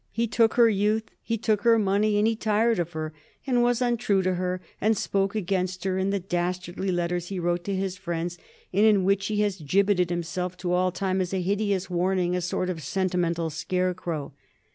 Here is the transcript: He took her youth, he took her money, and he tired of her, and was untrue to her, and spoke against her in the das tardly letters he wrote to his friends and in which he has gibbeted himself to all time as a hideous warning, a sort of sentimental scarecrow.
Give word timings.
He 0.09 0.25
took 0.25 0.55
her 0.55 0.67
youth, 0.67 1.11
he 1.21 1.37
took 1.37 1.61
her 1.61 1.77
money, 1.77 2.17
and 2.17 2.25
he 2.25 2.35
tired 2.35 2.79
of 2.79 2.93
her, 2.93 3.13
and 3.45 3.61
was 3.61 3.83
untrue 3.83 4.23
to 4.23 4.33
her, 4.33 4.59
and 4.81 4.97
spoke 4.97 5.35
against 5.35 5.83
her 5.83 5.99
in 5.99 6.09
the 6.09 6.19
das 6.19 6.57
tardly 6.57 6.91
letters 6.91 7.27
he 7.27 7.37
wrote 7.37 7.63
to 7.65 7.75
his 7.75 7.97
friends 7.97 8.39
and 8.73 8.83
in 8.83 9.03
which 9.03 9.27
he 9.27 9.41
has 9.41 9.61
gibbeted 9.61 10.09
himself 10.09 10.57
to 10.57 10.73
all 10.73 10.91
time 10.91 11.21
as 11.21 11.35
a 11.35 11.41
hideous 11.43 11.87
warning, 11.91 12.35
a 12.35 12.41
sort 12.41 12.71
of 12.71 12.81
sentimental 12.81 13.51
scarecrow. 13.51 14.33